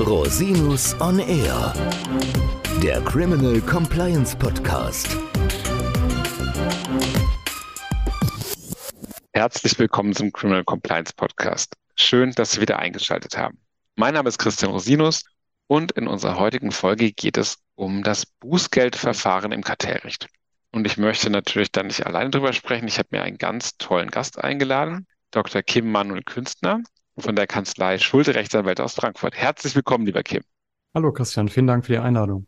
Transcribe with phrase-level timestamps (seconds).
[0.00, 1.74] Rosinus on Air,
[2.80, 5.08] der Criminal Compliance Podcast.
[9.32, 11.74] Herzlich willkommen zum Criminal Compliance Podcast.
[11.96, 13.58] Schön, dass Sie wieder eingeschaltet haben.
[13.96, 15.24] Mein Name ist Christian Rosinus
[15.66, 20.28] und in unserer heutigen Folge geht es um das Bußgeldverfahren im Kartellrecht.
[20.70, 22.86] Und ich möchte natürlich da nicht alleine drüber sprechen.
[22.86, 25.62] Ich habe mir einen ganz tollen Gast eingeladen, Dr.
[25.62, 26.82] Kim Manuel Künstner
[27.20, 29.34] von der Kanzlei Schulte Rechtsanwälte aus Frankfurt.
[29.34, 30.42] Herzlich willkommen, lieber Kim.
[30.94, 32.46] Hallo Christian, vielen Dank für die Einladung.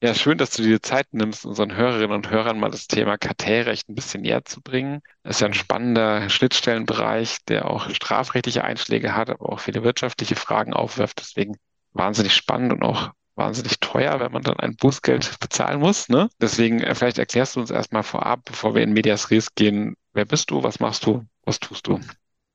[0.00, 3.88] Ja, schön, dass du dir Zeit nimmst, unseren Hörerinnen und Hörern mal das Thema Kartellrecht
[3.88, 5.00] ein bisschen näher zu bringen.
[5.24, 10.36] Das ist ja ein spannender Schnittstellenbereich, der auch strafrechtliche Einschläge hat, aber auch viele wirtschaftliche
[10.36, 11.18] Fragen aufwirft.
[11.18, 11.56] Deswegen
[11.94, 16.08] wahnsinnig spannend und auch wahnsinnig teuer, wenn man dann ein Bußgeld bezahlen muss.
[16.08, 16.28] Ne?
[16.40, 20.26] Deswegen äh, vielleicht erklärst du uns erstmal vorab, bevor wir in Medias Res gehen, wer
[20.26, 21.98] bist du, was machst du, was tust du?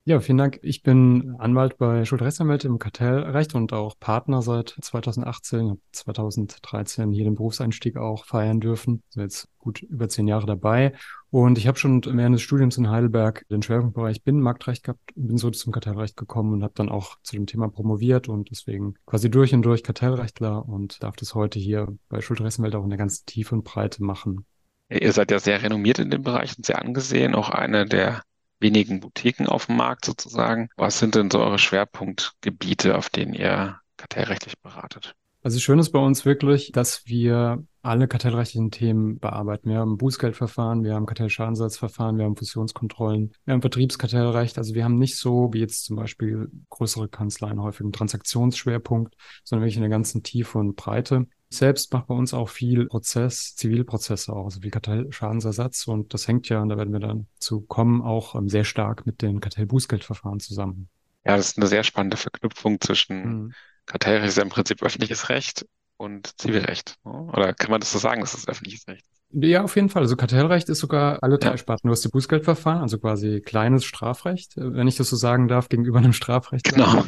[0.05, 0.59] Ja, vielen Dank.
[0.63, 7.23] Ich bin Anwalt bei Schuldrechtsanwälte im Kartellrecht und auch Partner seit 2018, habe 2013 hier
[7.23, 9.01] den Berufseinstieg auch feiern dürfen.
[9.11, 10.91] Also jetzt gut über zehn Jahre dabei.
[11.29, 15.49] Und ich habe schon während des Studiums in Heidelberg den Schwerpunktbereich Binnenmarktrecht gehabt, bin so
[15.51, 19.53] zum Kartellrecht gekommen und habe dann auch zu dem Thema promoviert und deswegen quasi durch
[19.53, 23.55] und durch Kartellrechtler und darf das heute hier bei Schuldrechtsanwälte auch in der ganzen Tiefe
[23.55, 24.45] und Breite machen.
[24.89, 28.21] Ihr seid ja sehr renommiert in dem Bereich und sehr angesehen, auch einer der
[28.63, 30.69] wenigen Boutiquen auf dem Markt sozusagen.
[30.75, 35.13] Was sind denn so eure Schwerpunktgebiete, auf denen ihr kartellrechtlich beratet?
[35.43, 39.69] Also schön ist bei uns wirklich, dass wir alle kartellrechtlichen Themen bearbeiten.
[39.69, 44.57] Wir haben Bußgeldverfahren, wir haben Kartellschadensersatzverfahren, wir haben Fusionskontrollen, wir haben Vertriebskartellrecht.
[44.57, 49.63] Also wir haben nicht so wie jetzt zum Beispiel größere Kanzleien häufig einen Transaktionsschwerpunkt, sondern
[49.63, 54.33] wirklich in der ganzen Tiefe und Breite selbst macht bei uns auch viel Prozess, Zivilprozesse
[54.33, 55.87] auch, also viel Kartellschadensersatz.
[55.87, 59.05] Und das hängt ja, und da werden wir dann zu kommen, auch ähm, sehr stark
[59.05, 60.89] mit den Kartellbußgeldverfahren zusammen.
[61.25, 63.53] Ja, das ist eine sehr spannende Verknüpfung zwischen mhm.
[63.85, 65.65] Kartellrecht ist ja im Prinzip öffentliches Recht
[65.97, 66.95] und Zivilrecht.
[67.03, 67.11] Ne?
[67.11, 69.19] Oder kann man das so sagen, dass das öffentliches Recht ist?
[69.35, 70.03] Ja, auf jeden Fall.
[70.03, 71.57] Also Kartellrecht ist sogar alle drei ja.
[71.57, 71.87] Sparten.
[71.87, 75.97] Du hast die Bußgeldverfahren, also quasi kleines Strafrecht, wenn ich das so sagen darf, gegenüber
[75.97, 76.65] einem Strafrecht.
[76.65, 77.03] Genau.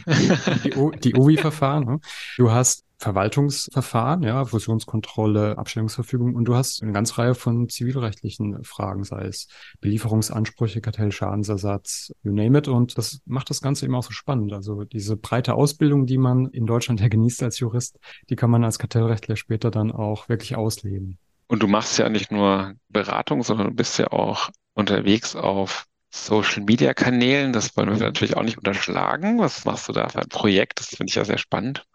[0.63, 1.85] Die, die OVI-Verfahren.
[1.85, 1.99] Ne?
[2.37, 9.03] Du hast Verwaltungsverfahren, ja, Fusionskontrolle, Abstellungsverfügung und du hast eine ganze Reihe von zivilrechtlichen Fragen,
[9.03, 9.47] sei es
[9.81, 12.67] Belieferungsansprüche, Kartellschadensersatz, you name it.
[12.67, 14.53] Und das macht das Ganze eben auch so spannend.
[14.53, 18.63] Also diese breite Ausbildung, die man in Deutschland ja genießt als Jurist, die kann man
[18.63, 21.17] als Kartellrechtler später dann auch wirklich ausleben.
[21.47, 26.63] Und du machst ja nicht nur Beratung, sondern du bist ja auch unterwegs auf Social
[26.63, 27.53] Media Kanälen.
[27.53, 29.39] Das wollen wir natürlich auch nicht unterschlagen.
[29.39, 30.79] Was machst du da für ein Projekt?
[30.79, 31.85] Das finde ich ja sehr spannend.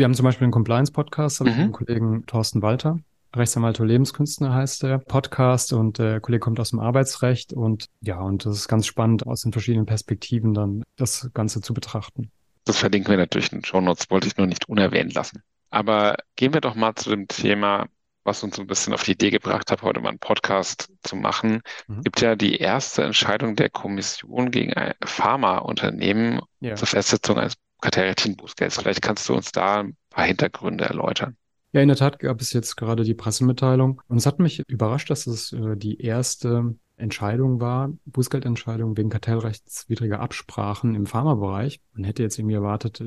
[0.00, 1.52] Wir haben zum Beispiel einen Compliance-Podcast, habe mhm.
[1.52, 3.00] ich mit dem Kollegen Thorsten Walter.
[3.36, 8.18] Rechtsanwalt und Lebenskünstler heißt der Podcast und der Kollege kommt aus dem Arbeitsrecht und ja,
[8.18, 12.30] und das ist ganz spannend, aus den verschiedenen Perspektiven dann das Ganze zu betrachten.
[12.64, 15.42] Das verlinken wir natürlich in den Show Notes, wollte ich nur nicht unerwähnt lassen.
[15.68, 17.86] Aber gehen wir doch mal zu dem Thema
[18.24, 21.62] was uns ein bisschen auf die Idee gebracht hat, heute mal einen Podcast zu machen,
[21.88, 22.02] mhm.
[22.02, 26.74] gibt ja die erste Entscheidung der Kommission gegen ein Pharmaunternehmen ja.
[26.74, 28.78] zur Festsetzung eines kartellrechtlichen Bußgelds.
[28.78, 31.36] Vielleicht kannst du uns da ein paar Hintergründe erläutern.
[31.72, 35.08] Ja, in der Tat gab es jetzt gerade die Pressemitteilung und es hat mich überrascht,
[35.10, 41.80] dass es äh, die erste Entscheidung war, Bußgeldentscheidung wegen kartellrechtswidriger Absprachen im Pharmabereich.
[41.92, 43.00] Man hätte jetzt irgendwie erwartet,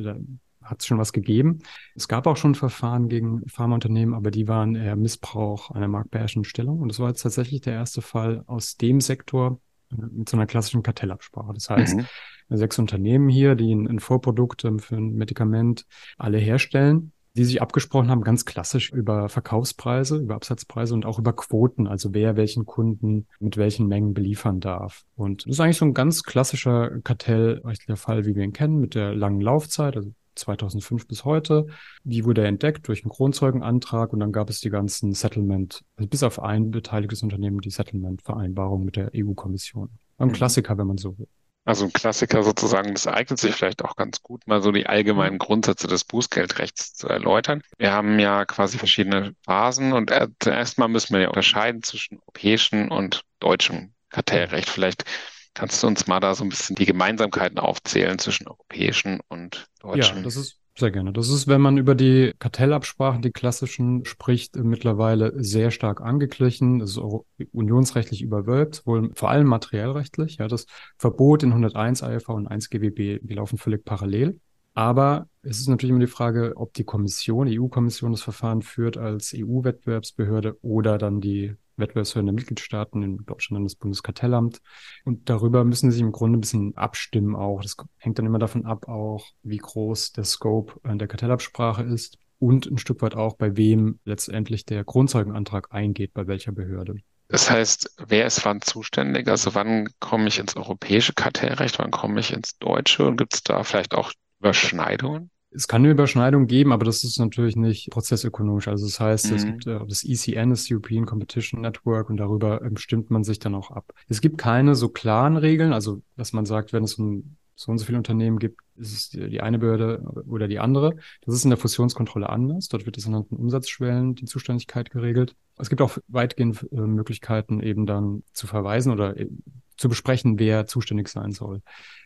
[0.64, 1.60] hat es schon was gegeben.
[1.96, 6.80] Es gab auch schon Verfahren gegen Pharmaunternehmen, aber die waren eher Missbrauch einer marktbeherrschenden Stellung.
[6.80, 9.60] Und das war jetzt tatsächlich der erste Fall aus dem Sektor
[9.92, 11.54] äh, mit so einer klassischen Kartellabsprache.
[11.54, 12.06] Das heißt, mhm.
[12.50, 15.86] Sechs Unternehmen hier, die ein, ein Vorprodukt ähm, für ein Medikament
[16.18, 21.34] alle herstellen, die sich abgesprochen haben, ganz klassisch über Verkaufspreise, über Absatzpreise und auch über
[21.34, 25.04] Quoten, also wer welchen Kunden mit welchen Mengen beliefern darf.
[25.16, 28.94] Und das ist eigentlich so ein ganz klassischer kartellrechtlicher Fall, wie wir ihn kennen, mit
[28.94, 31.68] der langen Laufzeit, also 2005 bis heute.
[32.04, 36.24] Die wurde entdeckt durch einen Kronzeugenantrag und dann gab es die ganzen Settlement, also bis
[36.24, 39.90] auf ein beteiligtes Unternehmen, die Settlement-Vereinbarung mit der EU-Kommission.
[40.18, 40.34] Ein mhm.
[40.34, 41.28] Klassiker, wenn man so will.
[41.66, 45.38] Also ein Klassiker sozusagen, das eignet sich vielleicht auch ganz gut, mal so die allgemeinen
[45.38, 47.62] Grundsätze des Bußgeldrechts zu erläutern.
[47.78, 52.92] Wir haben ja quasi verschiedene Phasen und zuerst mal müssen wir ja unterscheiden zwischen europäischem
[52.92, 54.70] und deutschem Kartellrecht.
[54.70, 55.06] Vielleicht
[55.54, 60.18] Kannst du uns mal da so ein bisschen die Gemeinsamkeiten aufzählen zwischen europäischen und deutschen?
[60.18, 61.14] Ja, das ist sehr gerne.
[61.14, 66.80] Das ist, wenn man über die Kartellabsprachen, die klassischen, spricht, mittlerweile sehr stark angeglichen.
[66.80, 70.38] Das ist auch unionsrechtlich überwölbt, wohl vor allem materiellrechtlich.
[70.38, 70.66] Ja, das
[70.98, 74.40] Verbot in 101 AFV und 1 GWB, die laufen völlig parallel.
[74.74, 78.98] Aber es ist natürlich immer die Frage, ob die Kommission, die EU-Kommission das Verfahren führt
[78.98, 84.62] als EU-Wettbewerbsbehörde oder dann die Wettbewerbsbehörden der Mitgliedstaaten, in Deutschland das Bundeskartellamt.
[85.06, 87.62] Und darüber müssen sie sich im Grunde ein bisschen abstimmen auch.
[87.62, 92.66] Das hängt dann immer davon ab auch, wie groß der Scope der Kartellabsprache ist und
[92.66, 96.96] ein Stück weit auch, bei wem letztendlich der Grundzeugenantrag eingeht, bei welcher Behörde.
[97.30, 99.28] Das heißt, wer ist wann zuständig?
[99.28, 103.44] Also wann komme ich ins europäische Kartellrecht, wann komme ich ins deutsche und gibt es
[103.44, 105.32] da vielleicht auch Überschneidungen?
[105.56, 108.68] Es kann eine Überschneidung geben, aber das ist natürlich nicht prozessökonomisch.
[108.68, 109.36] Also das heißt, mhm.
[109.36, 113.40] es gibt äh, das ECN, das European Competition Network, und darüber ähm, stimmt man sich
[113.40, 113.94] dann auch ab.
[114.08, 117.78] Es gibt keine so klaren Regeln, also dass man sagt, wenn es um so und
[117.78, 120.96] so viele Unternehmen gibt, ist es die, eine Behörde oder die andere.
[121.22, 122.68] Das ist in der Fusionskontrolle anders.
[122.68, 125.36] Dort wird es anhand von Umsatzschwellen die Zuständigkeit geregelt.
[125.60, 129.30] Es gibt auch weitgehend äh, Möglichkeiten, eben dann zu verweisen oder äh,
[129.78, 131.62] zu besprechen, wer zuständig sein soll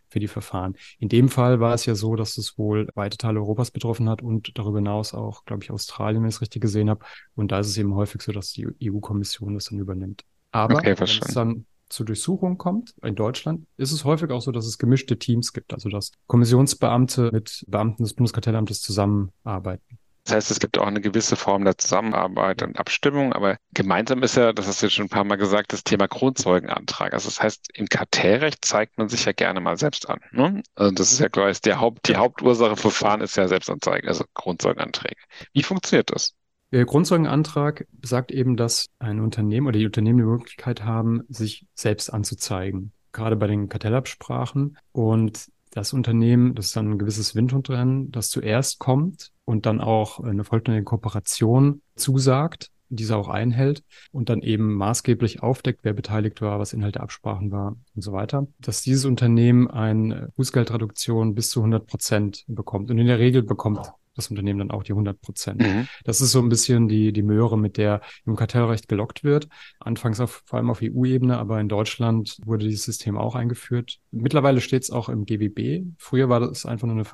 [0.10, 0.76] für die Verfahren.
[1.00, 4.22] In dem Fall war es ja so, dass es wohl weite Teile Europas betroffen hat
[4.22, 7.06] und darüber hinaus auch, glaube ich, Australien, wenn ich es richtig gesehen habe.
[7.36, 10.24] Und da ist es eben häufig so, dass die EU-Kommission das dann übernimmt.
[10.52, 14.52] Aber okay, wenn es dann zur Durchsuchung kommt, in Deutschland, ist es häufig auch so,
[14.52, 20.00] dass es gemischte Teams gibt, also dass Kommissionsbeamte mit Beamten des Bundeskartellamtes zusammenarbeiten.
[20.28, 24.36] Das heißt, es gibt auch eine gewisse Form der Zusammenarbeit und Abstimmung, aber gemeinsam ist
[24.36, 27.14] ja, das hast du jetzt schon ein paar Mal gesagt, das Thema Grundzeugenantrag.
[27.14, 30.20] Also das heißt, im Kartellrecht zeigt man sich ja gerne mal selbst an.
[30.34, 30.64] Ne?
[30.76, 34.26] Also das ist ja gleich der Haupt, die Hauptursache für Fahren ist ja Selbstanzeige, also
[34.34, 35.16] Grundzeugenanträge.
[35.54, 36.34] Wie funktioniert das?
[36.74, 42.14] Der Grundzeugenantrag sagt eben, dass ein Unternehmen oder die Unternehmen die Möglichkeit haben, sich selbst
[42.14, 42.92] anzuzeigen.
[43.14, 44.78] Gerade bei den Kartellabsprachen.
[44.92, 50.20] Und das Unternehmen, das ist dann ein gewisses Windhundrennen, das zuerst kommt und dann auch
[50.20, 56.60] eine vollständige Kooperation zusagt, diese auch einhält und dann eben maßgeblich aufdeckt, wer beteiligt war,
[56.60, 61.62] was Inhalt der Absprachen war und so weiter, dass dieses Unternehmen eine Bußgeldreduktion bis zu
[61.62, 62.92] 100 Prozent bekommt.
[62.92, 65.62] Und in der Regel bekommt das Unternehmen dann auch die 100 Prozent.
[65.62, 65.88] Mhm.
[66.04, 69.48] Das ist so ein bisschen die, die Möhre, mit der im Kartellrecht gelockt wird.
[69.80, 74.00] Anfangs auf, vor allem auf EU-Ebene, aber in Deutschland wurde dieses System auch eingeführt.
[74.12, 75.86] Mittlerweile steht es auch im GWB.
[76.00, 77.06] Früher war das einfach nur eine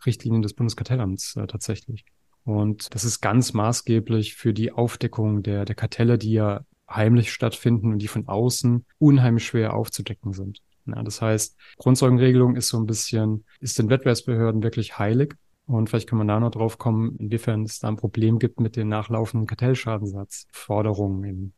[0.00, 2.04] Verwaltungsrichtlinie des Bundeskartellamts äh, tatsächlich.
[2.44, 7.92] Und das ist ganz maßgeblich für die Aufdeckung der, der Kartelle, die ja heimlich stattfinden
[7.92, 10.60] und die von außen unheimlich schwer aufzudecken sind.
[10.86, 15.34] Ja, das heißt, Grundzeugenregelung ist so ein bisschen, ist den Wettbewerbsbehörden wirklich heilig.
[15.66, 18.74] Und vielleicht können wir da noch drauf kommen, inwiefern es da ein Problem gibt mit
[18.74, 21.52] den nachlaufenden Kartellschadensatzforderungen.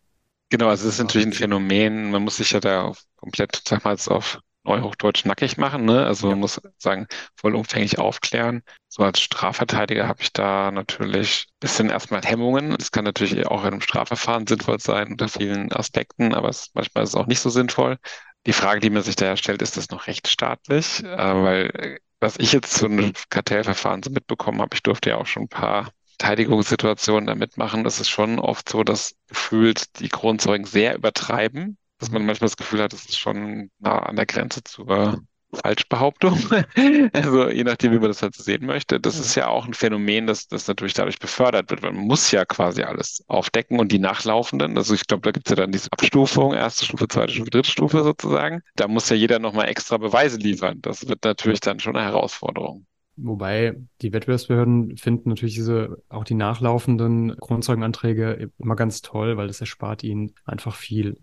[0.51, 2.11] Genau, also es ist natürlich ein Phänomen.
[2.11, 5.85] Man muss sich ja da komplett, sag mal, auf Neuhochdeutsch nackig machen.
[5.85, 6.05] Ne?
[6.07, 7.07] Also man muss sagen,
[7.37, 8.63] vollumfänglich aufklären.
[8.89, 12.77] So als Strafverteidiger habe ich da natürlich ein bisschen erstmal Hemmungen.
[12.79, 17.05] Das kann natürlich auch in einem Strafverfahren sinnvoll sein unter vielen Aspekten, aber es, manchmal
[17.05, 17.99] ist es auch nicht so sinnvoll.
[18.47, 21.03] Die Frage, die man sich daher stellt, ist das noch rechtsstaatlich?
[21.05, 25.27] Äh, weil was ich jetzt zu einem Kartellverfahren so mitbekommen habe, ich durfte ja auch
[25.27, 27.85] schon ein paar Verteidigungssituationen da mitmachen.
[27.85, 32.57] Es ist schon oft so, dass gefühlt die Kronzeugen sehr übertreiben, dass man manchmal das
[32.57, 35.23] Gefühl hat, es ist schon nah an der Grenze zur
[35.55, 36.37] Falschbehauptung.
[37.13, 38.99] also je nachdem, wie man das halt sehen möchte.
[38.99, 42.45] Das ist ja auch ein Phänomen, das, das natürlich dadurch befördert wird, man muss ja
[42.45, 45.93] quasi alles aufdecken und die nachlaufenden, also ich glaube, da gibt es ja dann diese
[45.93, 48.63] Abstufung, erste Stufe, zweite Stufe, dritte Stufe sozusagen.
[48.75, 50.79] Da muss ja jeder nochmal extra Beweise liefern.
[50.83, 52.87] Das wird natürlich dann schon eine Herausforderung.
[53.17, 59.61] Wobei die Wettbewerbsbehörden finden natürlich diese, auch die nachlaufenden Grundzeugenanträge immer ganz toll, weil das
[59.61, 61.19] erspart ihnen einfach viel,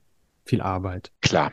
[0.49, 1.11] viel Arbeit.
[1.21, 1.51] Klar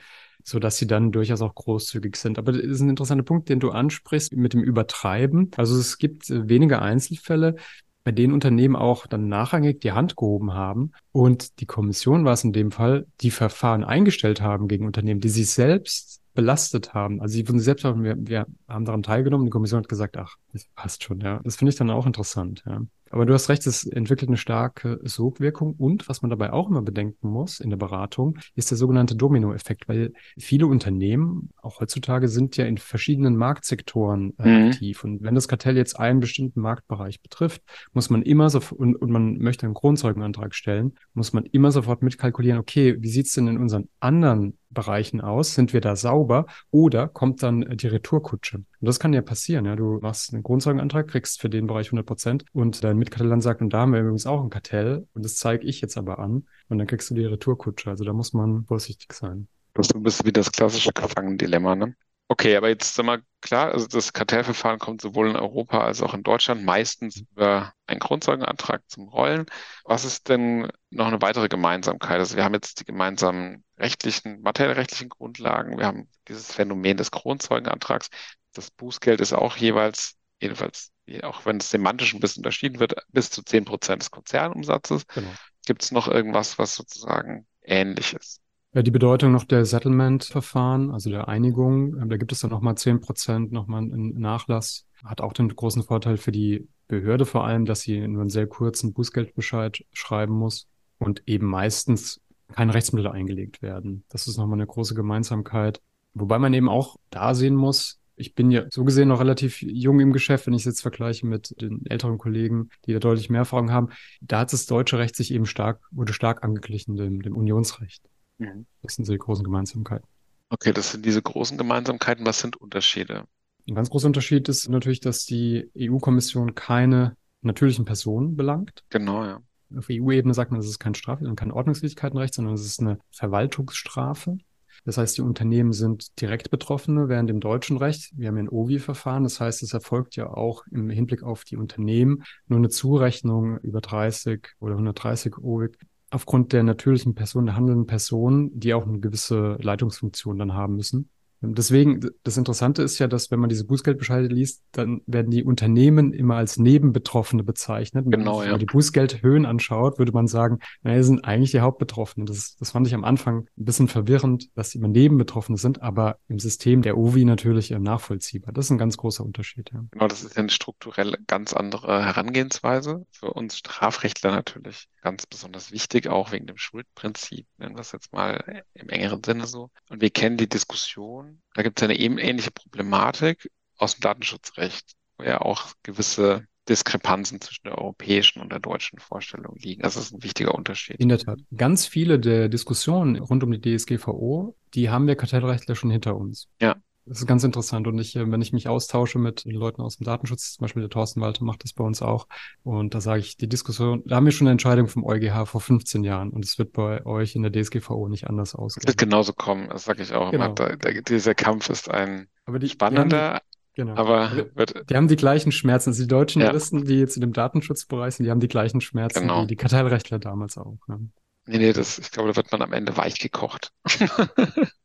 [0.48, 2.38] so dass sie dann durchaus auch großzügig sind.
[2.38, 5.50] Aber das ist ein interessanter Punkt, den du ansprichst mit dem Übertreiben.
[5.56, 7.56] Also es gibt äh, wenige Einzelfälle,
[8.04, 12.44] bei denen Unternehmen auch dann nachrangig die Hand gehoben haben und die Kommission war es
[12.44, 17.20] in dem Fall, die Verfahren eingestellt haben gegen Unternehmen, die sich selbst belastet haben.
[17.20, 20.66] Also sie wurden selbst, wir, wir haben daran teilgenommen, die Kommission hat gesagt, ach, das
[20.76, 21.40] passt schon, ja.
[21.42, 22.82] Das finde ich dann auch interessant, ja.
[23.10, 26.82] Aber du hast recht, es entwickelt eine starke Sogwirkung und was man dabei auch immer
[26.82, 32.56] bedenken muss in der Beratung, ist der sogenannte Dominoeffekt, weil viele Unternehmen, auch heutzutage, sind
[32.56, 34.68] ja in verschiedenen Marktsektoren äh, mhm.
[34.68, 35.04] aktiv.
[35.04, 39.10] Und wenn das Kartell jetzt einen bestimmten Marktbereich betrifft, muss man immer so, und, und
[39.10, 43.58] man möchte einen Grundzeugenantrag stellen, muss man immer sofort mitkalkulieren, okay, wie sieht's denn in
[43.58, 45.54] unseren anderen Bereichen aus?
[45.54, 46.46] Sind wir da sauber?
[46.70, 48.58] Oder kommt dann die Retourkutsche?
[48.58, 49.64] Und das kann ja passieren.
[49.64, 49.74] Ja?
[49.74, 53.72] Du machst einen Grundzeugenantrag, kriegst für den Bereich 100 Prozent und dein Mitkartelland sagt, und
[53.72, 56.78] da haben wir übrigens auch ein Kartell und das zeige ich jetzt aber an und
[56.78, 57.90] dann kriegst du die Retourkutsche.
[57.90, 59.48] Also da muss man vorsichtig sein.
[59.74, 61.96] Das ist ein bisschen wie das klassische Gefangendilemma, ne?
[62.28, 66.12] Okay, aber jetzt sind wir klar, also das Kartellverfahren kommt sowohl in Europa als auch
[66.12, 69.46] in Deutschland meistens über einen Grundzeugenantrag zum Rollen.
[69.84, 72.18] Was ist denn noch eine weitere Gemeinsamkeit?
[72.18, 78.08] Also wir haben jetzt die gemeinsamen rechtlichen, materiellrechtlichen Grundlagen, wir haben dieses Phänomen des Grundzeugenantrags.
[78.54, 80.90] Das Bußgeld ist auch jeweils, jedenfalls,
[81.22, 85.06] auch wenn es semantisch ein bisschen unterschieden wird, bis zu zehn Prozent des Konzernumsatzes.
[85.06, 85.30] Genau.
[85.64, 88.40] Gibt es noch irgendwas, was sozusagen ähnlich ist?
[88.76, 92.76] Ja, die Bedeutung noch der Settlement-Verfahren, also der Einigung, ähm, da gibt es dann nochmal
[92.76, 94.86] zehn Prozent nochmal einen Nachlass.
[95.02, 98.46] Hat auch den großen Vorteil für die Behörde vor allem, dass sie nur einen sehr
[98.46, 100.68] kurzen Bußgeldbescheid schreiben muss
[100.98, 102.20] und eben meistens
[102.52, 104.04] keine Rechtsmittel eingelegt werden.
[104.10, 105.80] Das ist nochmal eine große Gemeinsamkeit.
[106.12, 110.00] Wobei man eben auch da sehen muss, ich bin ja so gesehen noch relativ jung
[110.00, 113.40] im Geschäft, wenn ich es jetzt vergleiche mit den älteren Kollegen, die da deutlich mehr
[113.40, 113.88] Erfahrung haben.
[114.20, 118.02] Da hat das deutsche Recht sich eben stark, wurde stark angeglichen dem, dem Unionsrecht.
[118.38, 118.66] Mhm.
[118.82, 120.06] Das sind so die großen Gemeinsamkeiten.
[120.48, 122.24] Okay, das sind diese großen Gemeinsamkeiten.
[122.24, 123.24] Was sind Unterschiede?
[123.68, 128.84] Ein ganz großer Unterschied ist natürlich, dass die EU-Kommission keine natürlichen Personen belangt.
[128.90, 129.40] Genau, ja.
[129.76, 132.98] Auf EU-Ebene sagt man, es ist kein Straf- und kein Ordnungswidrigkeitenrecht, sondern es ist eine
[133.10, 134.38] Verwaltungsstrafe.
[134.84, 138.48] Das heißt, die Unternehmen sind direkt Betroffene, während im deutschen Recht, wir haben ja ein
[138.48, 143.58] OVI-Verfahren, das heißt, es erfolgt ja auch im Hinblick auf die Unternehmen nur eine Zurechnung
[143.58, 145.76] über 30 oder 130 OVIG
[146.10, 151.10] aufgrund der natürlichen Person, der handelnden Personen, die auch eine gewisse Leitungsfunktion dann haben müssen.
[151.42, 156.12] Deswegen, das Interessante ist ja, dass wenn man diese Bußgeldbescheide liest, dann werden die Unternehmen
[156.12, 158.06] immer als Nebenbetroffene bezeichnet.
[158.08, 158.50] Genau, wenn ja.
[158.52, 162.26] man die Bußgeldhöhen anschaut, würde man sagen, naja, sind eigentlich die Hauptbetroffenen.
[162.26, 166.18] Das, das fand ich am Anfang ein bisschen verwirrend, dass sie immer Nebenbetroffene sind, aber
[166.28, 168.52] im System der OVI natürlich nachvollziehbar.
[168.52, 169.70] Das ist ein ganz großer Unterschied.
[169.72, 169.84] Ja.
[169.90, 173.06] Genau, das ist eine strukturell ganz andere Herangehensweise.
[173.10, 178.12] Für uns Strafrechtler natürlich ganz besonders wichtig, auch wegen dem Schuldprinzip, nennen wir es jetzt
[178.12, 179.70] mal im engeren Sinne so.
[179.88, 184.94] Und wir kennen die Diskussion, da gibt es eine eben ähnliche Problematik aus dem Datenschutzrecht,
[185.16, 189.82] wo ja auch gewisse Diskrepanzen zwischen der europäischen und der deutschen Vorstellung liegen.
[189.82, 190.96] Das ist ein wichtiger Unterschied.
[190.96, 191.38] In der Tat.
[191.56, 196.48] Ganz viele der Diskussionen rund um die DSGVO, die haben wir Kartellrechtler schon hinter uns.
[196.60, 196.74] Ja.
[197.08, 197.86] Das ist ganz interessant.
[197.86, 200.90] Und ich, äh, wenn ich mich austausche mit Leuten aus dem Datenschutz, zum Beispiel der
[200.90, 202.26] Thorsten Walter macht das bei uns auch.
[202.64, 205.60] Und da sage ich, die Diskussion, da haben wir schon eine Entscheidung vom EuGH vor
[205.60, 206.30] 15 Jahren.
[206.30, 208.82] Und es wird bei euch in der DSGVO nicht anders ausgehen.
[208.84, 210.52] Es wird genauso kommen, das sage ich auch Genau.
[210.52, 213.40] Da, da, dieser Kampf ist ein Aber die, spannender,
[213.76, 214.00] die haben, genau.
[214.00, 214.46] aber
[214.90, 215.90] Die haben die gleichen Schmerzen.
[215.90, 216.48] Also die deutschen Ja.
[216.48, 219.44] Juristen, die jetzt in dem Datenschutzbereich sind, die haben die gleichen Schmerzen Genau.
[219.44, 220.78] wie die Kartellrechtler damals auch.
[220.88, 220.98] Ja.
[221.46, 223.72] nee, nee, das, ich glaube, da wird man am Ende weich gekocht.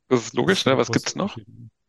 [0.08, 0.78] das ist logisch, ne?
[0.78, 1.36] Was Große gibt's noch?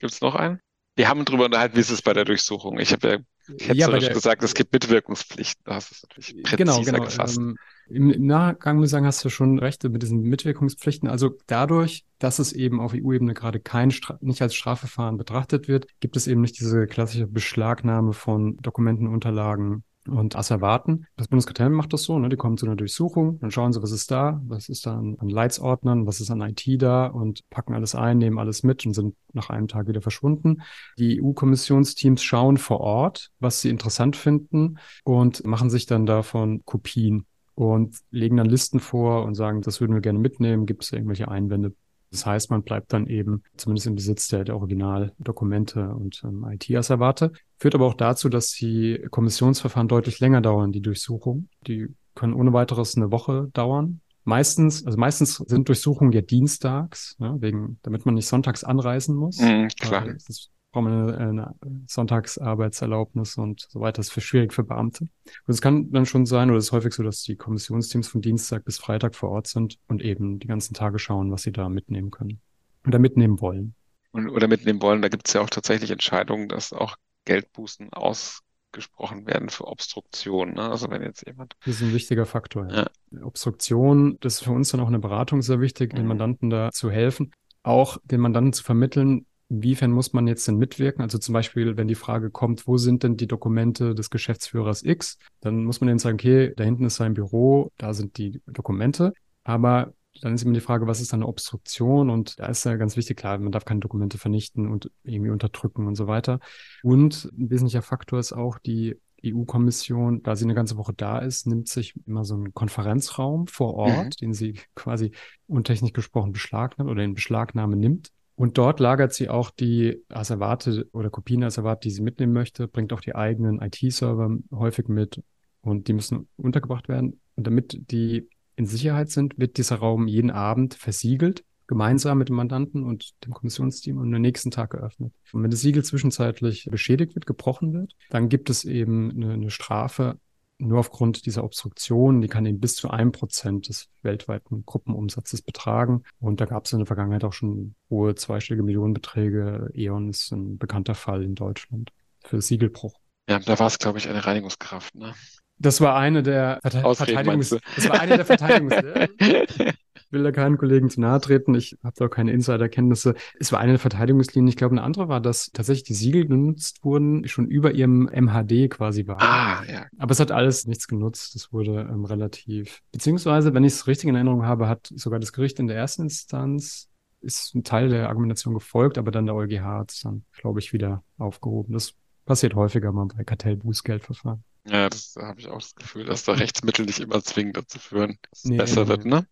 [0.03, 0.11] Unterschiede.
[0.11, 0.61] Gibt's noch einen?
[0.97, 2.79] Wir haben drüber unterhalten, wie ist es bei der Durchsuchung?
[2.79, 3.19] Ich habe ja
[3.59, 5.63] Ja, bei ketzerisch der, gesagt, es gibt Mitwirkungspflichten.
[5.65, 7.05] Da hast du es natürlich präziser Genau, genau.
[7.05, 7.39] gefasst.
[7.39, 7.57] Ähm,
[7.89, 11.09] im, Im Nachgang muss ich sagen, hast du schon recht mit diesen Mitwirkungspflichten.
[11.09, 15.87] Also dadurch, dass es eben auf EU-Ebene gerade kein Stra nicht als Strafverfahren betrachtet wird,
[16.01, 21.07] gibt es eben nicht diese klassische Beschlagnahme von Dokumenten, Unterlagen und Asservaten.
[21.17, 22.29] Das Bundeskartellamt macht das so, ne?
[22.29, 25.17] Die kommen zu einer Durchsuchung, dann schauen sie, was ist da, was ist da an,
[25.19, 28.95] an Leitsordnern, was ist an IT da und packen alles ein, nehmen alles mit und
[28.95, 30.63] sind nach einem Tag wieder verschwunden.
[30.99, 37.27] Die EU-Kommissionsteams schauen vor Ort, was sie interessant finden und machen sich dann davon Kopien
[37.55, 41.29] und legen dann Listen vor und sagen, das würden wir gerne mitnehmen, gibt es irgendwelche
[41.29, 41.75] Einwände.
[42.13, 47.33] Das heißt, man bleibt dann eben zumindest im Besitz der, der Originaldokumente und ähm, IT-Asservate.
[47.59, 51.49] Führt aber auch dazu, dass die Kommissionsverfahren deutlich länger dauern, die Durchsuchung.
[51.67, 54.03] Die können ohne weiteres eine Woche dauern.
[54.25, 59.41] Meistens, also meistens sind Durchsuchungen ja dienstags, ne, wegen, damit man nicht sonntags anreisen muss.
[59.41, 60.07] Mhm, klar.
[60.07, 61.55] Das braucht man eine,
[61.87, 63.99] Sonntagsarbeitserlaubnis und so weiter.
[63.99, 65.05] Das ist für schwierig für Beamte.
[65.05, 68.23] Und es kann dann schon sein, oder es ist häufig so, dass die Kommissionsteams von
[68.23, 71.69] Dienstag bis Freitag vor Ort sind und eben die ganzen Tage schauen, was sie da
[71.69, 72.41] mitnehmen können
[72.87, 73.75] oder mitnehmen wollen.
[74.13, 79.27] Und, oder mitnehmen wollen, da gibt es ja auch tatsächlich Entscheidungen, dass auch Geldbußen ausgesprochen
[79.27, 80.55] werden für Obstruktion.
[80.55, 80.71] Ne?
[80.71, 81.55] Also wenn jetzt jemand.
[81.65, 82.69] Das ist ein wichtiger Faktor.
[82.71, 82.91] Ja.
[83.23, 86.09] Obstruktion, das ist für uns dann auch eine Beratung sehr wichtig, den Mhm.
[86.09, 91.03] Mandanten da zu helfen, auch den Mandanten zu vermitteln, inwiefern muss man jetzt denn mitwirken?
[91.03, 95.19] Also zum Beispiel, wenn die Frage kommt, wo sind denn die Dokumente des Geschäftsführers X?
[95.41, 99.13] Dann muss man denen sagen, okay, da hinten ist sein Büro, da sind die Dokumente.
[99.45, 102.09] Aber dann ist immer die Frage, was ist eine Obstruktion?
[102.09, 105.87] Und da ist ja ganz wichtig, klar, man darf keine Dokumente vernichten und irgendwie unterdrücken
[105.87, 106.39] und so weiter.
[106.83, 111.47] Und ein wesentlicher Faktor ist auch die EU-Kommission, da sie eine ganze Woche da ist,
[111.47, 114.11] nimmt sich immer so einen Konferenzraum vor Ort, Mhm.
[114.21, 115.13] den sie quasi
[115.47, 118.11] untechnisch gesprochen beschlagnahmt oder in Beschlagnahme nimmt.
[118.35, 122.93] Und dort lagert sie auch die Asservate oder Kopien Asservate, die sie mitnehmen möchte, bringt
[122.93, 125.23] auch die eigenen IT-Server häufig mit
[125.61, 127.21] und die müssen untergebracht werden.
[127.37, 132.37] Und damit die in Sicherheit sind, wird dieser Raum jeden Abend versiegelt, gemeinsam mit dem
[132.37, 135.13] Mandanten und dem Kommissionsteam und am nächsten Tag geöffnet.
[135.33, 139.51] Und wenn das Siegel zwischenzeitlich beschädigt wird, gebrochen wird, dann gibt es eben eine, eine
[139.51, 140.19] Strafe
[140.63, 146.05] nur aufgrund dieser Obstruktion, die kann eben bis zu einem Prozent des weltweiten Gruppenumsatzes betragen.
[146.21, 149.71] Und da gab es in der Vergangenheit auch schon hohe zweistellige Millionenbeträge.
[149.75, 151.93] E.ON ist ein bekannter Fall in Deutschland
[152.25, 152.99] für Siegelbruch.
[153.29, 154.95] Ja, da war es, glaube ich, eine Reinigungskraft.
[154.95, 155.15] Ne?
[155.63, 157.57] Das war eine der Verte Verteidigungs...
[157.77, 158.75] Das war eine der Verteidigungs...
[160.13, 161.55] will da keinen Kollegen zu nahe treten.
[161.55, 163.15] Ich habe da auch keine Insiderkenntnisse.
[163.41, 164.51] Es war eine Verteidigungslinie.
[164.51, 168.71] Ich glaube, eine andere war, dass tatsächlich die Siegel genutzt wurden, schon über ihrem MHD
[168.71, 169.21] quasi war.
[169.21, 169.87] Ah, ja.
[169.99, 171.35] Aber es hat alles nichts genutzt.
[171.35, 175.33] Das wurde ähm, relativ, beziehungsweise, wenn ich es richtig in Erinnerung habe, hat sogar das
[175.33, 176.89] Gericht in der ersten Instanz
[177.23, 180.73] ist ein Teil der Argumentation gefolgt, aber dann der EuGH hat es dann, glaube ich,
[180.73, 181.73] wieder aufgehoben.
[181.73, 184.43] Das passiert häufiger mal bei Kartellbußgeldverfahren.
[184.65, 188.19] Ja, das habe ich auch das Gefühl, dass da Rechtsmittel nicht immer zwingend dazu führen,
[188.31, 188.89] dass es nee, besser nee.
[188.89, 189.27] wird, ne?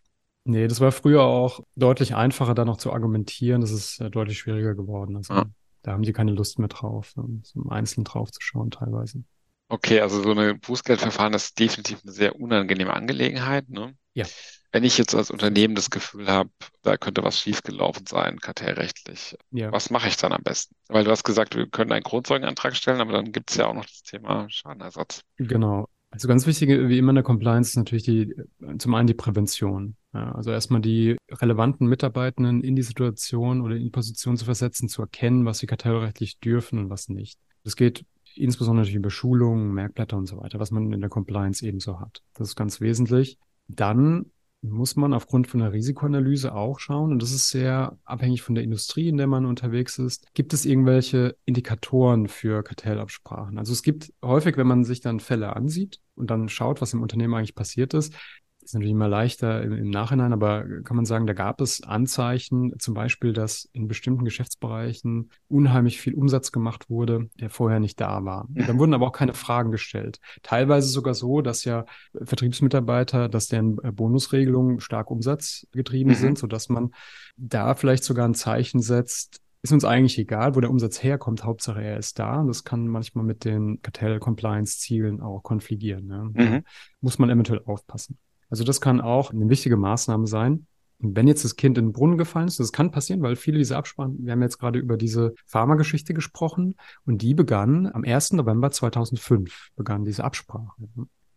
[0.44, 3.60] Nee, das war früher auch deutlich einfacher, da noch zu argumentieren.
[3.60, 5.16] Das ist äh, deutlich schwieriger geworden.
[5.16, 5.44] Also ja.
[5.82, 9.22] da haben die keine Lust mehr drauf, so im Einzelnen drauf zu schauen teilweise.
[9.68, 13.68] Okay, also so eine Bußgeldverfahren ist definitiv eine sehr unangenehme Angelegenheit.
[13.68, 13.94] Ne?
[14.14, 14.26] Ja.
[14.72, 16.50] Wenn ich jetzt als Unternehmen das Gefühl habe,
[16.82, 19.72] da könnte was schiefgelaufen sein, kartellrechtlich, ja.
[19.72, 20.76] was mache ich dann am besten?
[20.88, 23.74] Weil du hast gesagt, wir können einen Grundzeugenantrag stellen, aber dann gibt es ja auch
[23.74, 25.22] noch das Thema Schadenersatz.
[25.38, 25.88] Genau.
[26.10, 28.34] Also ganz wichtig, wie immer in der Compliance, ist natürlich die,
[28.78, 29.96] zum einen die Prävention.
[30.12, 34.88] Ja, also erstmal die relevanten Mitarbeitenden in die Situation oder in die Position zu versetzen,
[34.88, 37.38] zu erkennen, was sie kartellrechtlich dürfen und was nicht.
[37.62, 41.64] Das geht insbesondere natürlich über Schulungen, Merkblätter und so weiter, was man in der Compliance
[41.64, 42.22] ebenso hat.
[42.34, 43.38] Das ist ganz wesentlich.
[43.68, 44.26] Dann
[44.62, 48.64] muss man aufgrund von der Risikoanalyse auch schauen, und das ist sehr abhängig von der
[48.64, 53.58] Industrie, in der man unterwegs ist, gibt es irgendwelche Indikatoren für Kartellabsprachen?
[53.58, 57.02] Also es gibt häufig, wenn man sich dann Fälle ansieht und dann schaut, was im
[57.02, 58.14] Unternehmen eigentlich passiert ist,
[58.62, 62.78] ist natürlich immer leichter im, im, Nachhinein, aber kann man sagen, da gab es Anzeichen,
[62.78, 68.24] zum Beispiel, dass in bestimmten Geschäftsbereichen unheimlich viel Umsatz gemacht wurde, der vorher nicht da
[68.24, 68.46] war.
[68.50, 70.20] Dann wurden aber auch keine Fragen gestellt.
[70.42, 76.16] Teilweise sogar so, dass ja Vertriebsmitarbeiter, dass deren Bonusregelungen stark umsatzgetrieben mhm.
[76.16, 76.90] sind, sodass man
[77.36, 81.82] da vielleicht sogar ein Zeichen setzt, ist uns eigentlich egal, wo der Umsatz herkommt, Hauptsache
[81.82, 82.40] er ist da.
[82.40, 86.06] Und das kann manchmal mit den Kartell-Compliance-Zielen auch konfligieren.
[86.06, 86.30] Ne?
[86.32, 86.64] Mhm.
[87.00, 88.18] Muss man eventuell aufpassen.
[88.50, 90.66] Also das kann auch eine wichtige Maßnahme sein.
[91.02, 93.58] Und wenn jetzt das Kind in den Brunnen gefallen ist, das kann passieren, weil viele
[93.58, 96.74] dieser Absprachen, wir haben jetzt gerade über diese Pharmageschichte gesprochen
[97.06, 98.32] und die begann am 1.
[98.34, 100.74] November 2005, begann diese Absprache,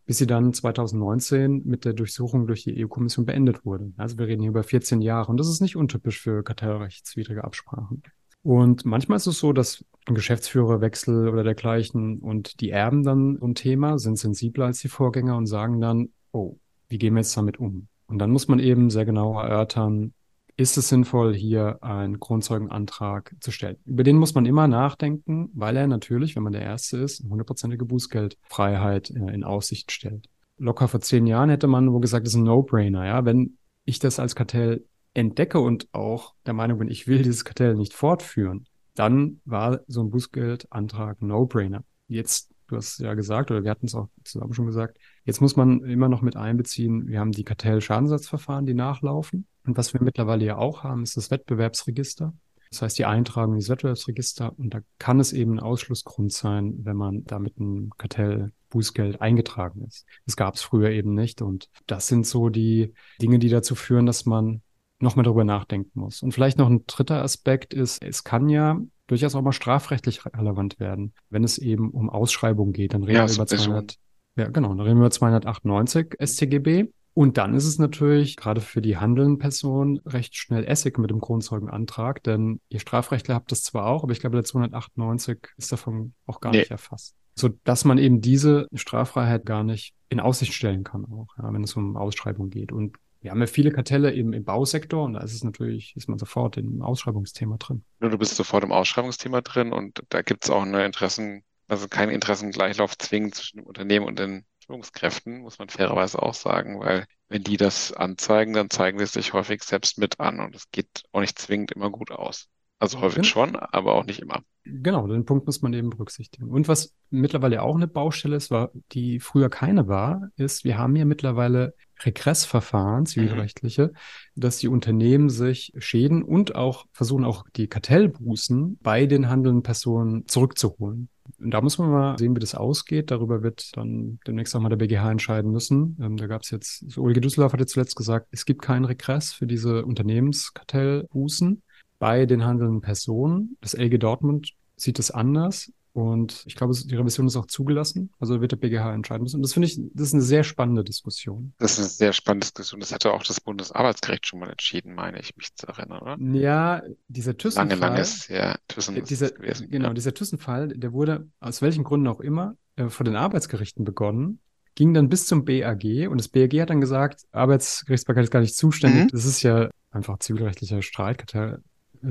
[0.06, 3.94] bis sie dann 2019 mit der Durchsuchung durch die EU-Kommission beendet wurde.
[3.96, 8.04] Also wir reden hier über 14 Jahre und das ist nicht untypisch für kartellrechtswidrige Absprachen.
[8.42, 13.48] Und manchmal ist es so, dass ein Geschäftsführerwechsel oder dergleichen und die Erben dann so
[13.48, 16.58] ein Thema sind sensibler als die Vorgänger und sagen dann, oh,
[16.94, 17.88] wie gehen wir jetzt damit um?
[18.06, 20.14] Und dann muss man eben sehr genau erörtern,
[20.56, 23.78] ist es sinnvoll, hier einen Grundzeugenantrag zu stellen?
[23.86, 27.32] Über den muss man immer nachdenken, weil er natürlich, wenn man der Erste ist, eine
[27.32, 30.30] hundertprozentige Bußgeldfreiheit äh, in Aussicht stellt.
[30.60, 33.08] Locker vor zehn Jahren hätte man wohl gesagt, das ist ein No-Brainer.
[33.08, 37.44] Ja, wenn ich das als Kartell entdecke und auch der Meinung bin, ich will dieses
[37.44, 41.84] Kartell nicht fortführen, dann war so ein Bußgeldantrag No-Brainer.
[42.08, 45.56] Jetzt du hast ja gesagt, oder wir hatten es auch zusammen schon gesagt, jetzt muss
[45.56, 49.48] man immer noch mit einbeziehen, wir haben die Kartellschadensersatzverfahren, die nachlaufen.
[49.66, 52.34] Und was wir mittlerweile ja auch haben, ist das Wettbewerbsregister.
[52.70, 54.58] Das heißt, die Eintragung ins Wettbewerbsregister.
[54.58, 59.22] Und da kann es eben ein Ausschlussgrund sein, wenn man da mit einem Kartell Bußgeld
[59.22, 60.06] eingetragen ist.
[60.26, 61.44] Das gab es früher eben nicht.
[61.44, 64.64] Und das sind so die Dinge, die dazu führen, dass man
[65.00, 66.24] noch mehr darüber nachdenken muss.
[66.24, 70.80] Und vielleicht noch ein dritter Aspekt ist, es kann ja durchaus auch mal strafrechtlich relevant
[70.80, 72.94] werden, wenn es eben um Ausschreibungen geht.
[72.94, 74.00] Dann reden ja, wir über 200,
[74.36, 76.86] ja, genau, dann reden wir über 298 StGB.
[77.16, 81.22] Und dann ist es natürlich gerade für die handelnden Personen recht schnell Essig mit dem
[81.22, 86.16] Kronzeugenantrag, denn ihr Strafrechtler habt das zwar auch, aber ich glaube, der 298 ist davon
[86.26, 86.60] auch gar nee.
[86.60, 87.16] nicht erfasst.
[87.36, 91.64] So dass man eben diese Straffreiheit gar nicht in Aussicht stellen kann, auch, ja, wenn
[91.64, 92.72] es um Ausschreibung geht.
[92.72, 96.10] Und wir haben ja viele Kartelle eben im Bausektor und da ist es natürlich, ist
[96.10, 97.84] man sofort im Ausschreibungsthema drin.
[98.00, 102.10] Du bist sofort im Ausschreibungsthema drin und da gibt es auch eine Interessen, also kein
[102.10, 107.44] Interessengleichlauf zwingend zwischen dem Unternehmen und den Führungskräften, muss man fairerweise auch sagen, weil wenn
[107.44, 111.04] die das anzeigen, dann zeigen sie es sich häufig selbst mit an und es geht
[111.12, 112.50] auch nicht zwingend immer gut aus.
[112.80, 113.28] Also häufig genau.
[113.28, 114.42] schon, aber auch nicht immer.
[114.66, 116.50] Genau, den Punkt muss man eben berücksichtigen.
[116.50, 120.96] Und was mittlerweile auch eine Baustelle ist, war, die früher keine war, ist, wir haben
[120.98, 124.42] ja mittlerweile Regressverfahren, zivilrechtliche, mhm.
[124.42, 130.28] dass die Unternehmen sich Schäden und auch versuchen auch die Kartellbußen bei den handelnden Personen
[130.28, 131.08] zurückzuholen.
[131.40, 133.12] Und da muss man mal sehen, wie das ausgeht.
[133.12, 135.98] Darüber wird dann demnächst auch mal der BGH entscheiden müssen.
[136.02, 138.86] Ähm, da gab es jetzt, so Ulrike Düsseldorf hat jetzt zuletzt gesagt, es gibt keinen
[138.86, 141.62] Regress für diese Unternehmenskartellbußen
[142.00, 143.58] bei den handelnden Personen.
[143.62, 145.72] Das LG Dortmund sieht es anders.
[145.94, 148.12] Und ich glaube, die Revision ist auch zugelassen.
[148.20, 149.38] Also wird der BGH entscheiden müssen.
[149.38, 151.54] Und das finde ich, das ist eine sehr spannende Diskussion.
[151.60, 152.80] Das ist eine sehr spannende Diskussion.
[152.80, 156.18] Das hatte auch das Bundesarbeitsgericht schon mal entschieden, meine ich mich zu erinnern, oder?
[156.20, 157.70] Ja, dieser Thyssen-Fall.
[157.70, 159.70] Lange, lange ist ja Thyssen dieser, gewesen.
[159.70, 159.94] Genau, ja.
[159.94, 164.40] dieser Thyssen-Fall, der wurde aus welchen Gründen auch immer äh, vor den Arbeitsgerichten begonnen
[164.76, 168.56] ging dann bis zum BAG und das BAG hat dann gesagt, Arbeitsgerichtsbarkeit ist gar nicht
[168.56, 169.04] zuständig.
[169.04, 169.08] Mhm.
[169.10, 171.20] Das ist ja einfach zivilrechtlicher Streit,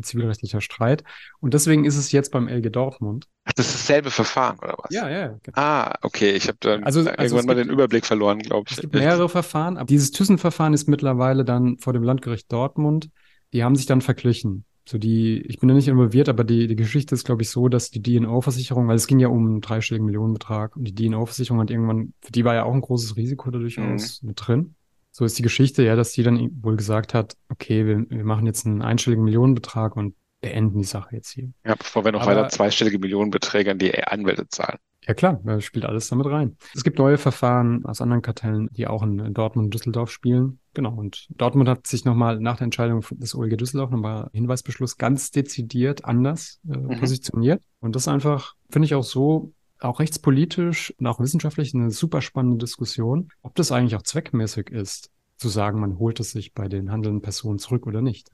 [0.00, 1.04] zivilrechtlicher Streit.
[1.40, 3.26] Und deswegen ist es jetzt beim LG Dortmund.
[3.44, 4.94] Ach, das ist dasselbe Verfahren, oder was?
[4.94, 5.28] Ja, ja.
[5.42, 5.56] Genau.
[5.56, 6.30] Ah, okay.
[6.30, 8.76] Ich habe dann also, irgendwann also mal gibt, den Überblick verloren, glaube ich.
[8.76, 13.10] Es gibt mehrere Verfahren, aber dieses Thyssen-Verfahren ist mittlerweile dann vor dem Landgericht Dortmund.
[13.52, 14.64] Die haben sich dann verglichen.
[14.88, 17.68] So die, ich bin da nicht involviert, aber die, die Geschichte ist, glaube ich, so,
[17.68, 21.70] dass die DNO-Versicherung, weil es ging ja um einen dreistelligen Millionenbetrag und die DNO-Versicherung hat
[21.70, 24.28] irgendwann, für die war ja auch ein großes Risiko da durchaus mhm.
[24.28, 24.74] mit drin.
[25.12, 28.46] So ist die Geschichte, ja, dass die dann wohl gesagt hat, okay, wir, wir machen
[28.46, 31.52] jetzt einen einstelligen Millionenbetrag und beenden die Sache jetzt hier.
[31.64, 34.78] Ja, bevor wir noch Aber, weiter zweistellige Millionenbeträge an die Anwälte zahlen.
[35.06, 36.56] Ja klar, da spielt alles damit rein.
[36.74, 40.60] Es gibt neue Verfahren aus anderen Kartellen, die auch in Dortmund und Düsseldorf spielen.
[40.74, 45.32] Genau, und Dortmund hat sich nochmal nach der Entscheidung des OLG Düsseldorf nochmal Hinweisbeschluss ganz
[45.32, 47.00] dezidiert anders äh, mhm.
[47.00, 47.62] positioniert.
[47.80, 49.52] Und das einfach, finde ich auch so,
[49.84, 55.10] auch rechtspolitisch und auch wissenschaftlich eine super spannende Diskussion, ob das eigentlich auch zweckmäßig ist,
[55.36, 58.30] zu sagen, man holt es sich bei den handelnden Personen zurück oder nicht.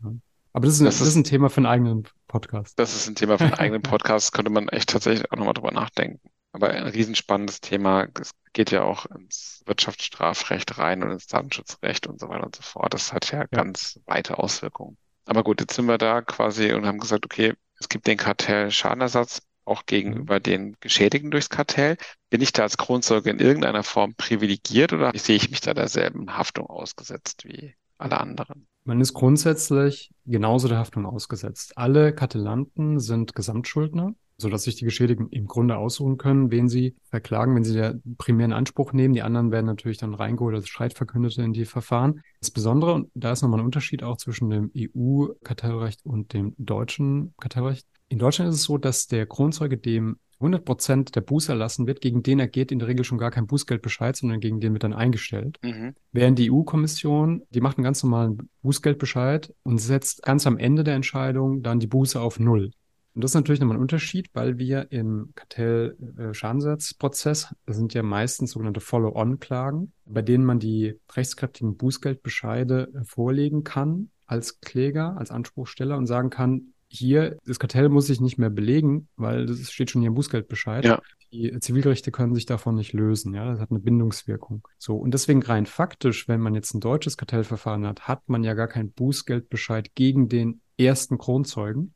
[0.52, 2.78] Aber das ist, das, das ist ein Thema für einen eigenen Podcast.
[2.78, 5.72] Das ist ein Thema für einen eigenen Podcast, könnte man echt tatsächlich auch nochmal drüber
[5.72, 6.20] nachdenken.
[6.52, 8.08] Aber ein riesenspannendes Thema.
[8.20, 12.62] Es geht ja auch ins Wirtschaftsstrafrecht rein und ins Datenschutzrecht und so weiter und so
[12.62, 12.94] fort.
[12.94, 13.46] Das hat ja, ja.
[13.46, 14.96] ganz weite Auswirkungen.
[15.26, 18.70] Aber gut, jetzt sind wir da quasi und haben gesagt, okay, es gibt den Kartell
[18.70, 20.42] Schadenersatz auch gegenüber mhm.
[20.42, 21.96] den Geschädigten durchs Kartell.
[22.31, 26.37] Bin ich da als Kronzeuge in irgendeiner Form privilegiert oder sehe ich mich da derselben
[26.37, 28.66] Haftung ausgesetzt wie alle anderen?
[28.85, 31.76] Man ist grundsätzlich genauso der Haftung ausgesetzt.
[31.76, 37.54] Alle Kartellanten sind Gesamtschuldner, sodass sich die Geschädigten im Grunde aussuchen können, wen sie verklagen,
[37.54, 39.12] wenn sie der primären Anspruch nehmen.
[39.12, 42.22] Die anderen werden natürlich dann reingeholt als Streitverkündete in die Verfahren.
[42.40, 47.35] Das Besondere, und da ist nochmal ein Unterschied auch zwischen dem EU-Kartellrecht und dem deutschen
[47.38, 51.87] Kartellrecht, in Deutschland ist es so, dass der Kronzeuge dem 100 Prozent der Buße erlassen
[51.87, 54.85] wird, gegen den ergeht in der Regel schon gar kein Bußgeldbescheid, sondern gegen den wird
[54.85, 55.59] dann eingestellt.
[55.62, 55.94] Mhm.
[56.12, 60.94] Während die EU-Kommission, die macht einen ganz normalen Bußgeldbescheid und setzt ganz am Ende der
[60.94, 62.71] Entscheidung dann die Buße auf Null.
[63.14, 68.53] Und das ist natürlich nochmal ein Unterschied, weil wir im Kartell-Schadensersatzprozess, das sind ja meistens
[68.53, 76.07] sogenannte Follow-on-Klagen, bei denen man die rechtskräftigen Bußgeldbescheide vorlegen kann als Kläger, als Anspruchsteller und
[76.07, 80.09] sagen kann, hier, das Kartell muss sich nicht mehr belegen, weil das steht schon hier
[80.09, 80.85] im Bußgeldbescheid.
[80.85, 81.01] Ja.
[81.31, 83.35] Die Zivilgerichte können sich davon nicht lösen.
[83.35, 84.66] Ja, das hat eine Bindungswirkung.
[84.79, 84.96] So.
[84.96, 88.68] Und deswegen rein faktisch, wenn man jetzt ein deutsches Kartellverfahren hat, hat man ja gar
[88.68, 91.94] keinen Bußgeldbescheid gegen den ersten Kronzeugen.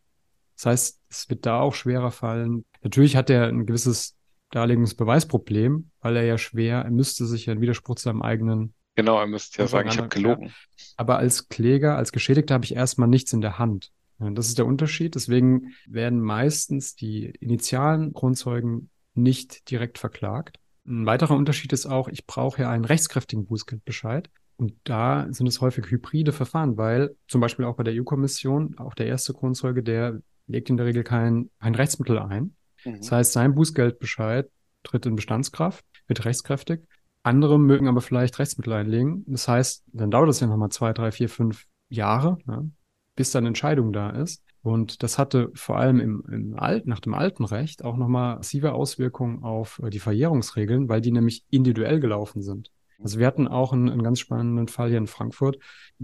[0.56, 2.66] Das heißt, es wird da auch schwerer fallen.
[2.82, 4.16] Natürlich hat er ein gewisses
[4.50, 9.18] Darlegungsbeweisproblem, weil er ja schwer, er müsste sich ja in Widerspruch zu seinem eigenen Genau,
[9.18, 10.52] er müsste ja sagen, ich habe gelogen.
[10.98, 13.90] Aber als Kläger, als Geschädigter habe ich erstmal nichts in der Hand.
[14.18, 15.14] Das ist der Unterschied.
[15.14, 20.58] Deswegen werden meistens die initialen Grundzeugen nicht direkt verklagt.
[20.86, 24.30] Ein weiterer Unterschied ist auch, ich brauche ja einen rechtskräftigen Bußgeldbescheid.
[24.56, 28.94] Und da sind es häufig hybride Verfahren, weil zum Beispiel auch bei der EU-Kommission, auch
[28.94, 32.54] der erste Grundzeuge, der legt in der Regel kein, kein Rechtsmittel ein.
[32.84, 32.98] Mhm.
[32.98, 34.48] Das heißt, sein Bußgeldbescheid
[34.82, 36.80] tritt in Bestandskraft, wird rechtskräftig.
[37.22, 39.24] Andere mögen aber vielleicht Rechtsmittel einlegen.
[39.26, 42.38] Das heißt, dann dauert es ja nochmal zwei, drei, vier, fünf Jahre.
[42.46, 42.64] Ja
[43.14, 44.42] bis dann Entscheidung da ist.
[44.62, 48.72] Und das hatte vor allem im, im Alt, nach dem alten Recht auch nochmal massive
[48.72, 52.70] Auswirkungen auf äh, die Verjährungsregeln, weil die nämlich individuell gelaufen sind.
[53.02, 55.58] Also wir hatten auch einen, einen ganz spannenden Fall hier in Frankfurt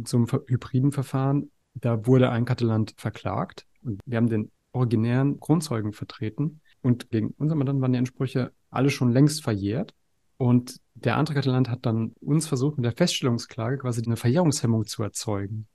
[0.04, 1.52] zum hybriden Verfahren.
[1.74, 7.54] Da wurde ein Katelant verklagt und wir haben den originären Grundzeugen vertreten und gegen unser
[7.54, 9.94] Mandanten waren die Ansprüche alle schon längst verjährt.
[10.36, 15.02] Und der andere Katelant hat dann uns versucht, mit der Feststellungsklage quasi eine Verjährungshemmung zu
[15.02, 15.66] erzeugen.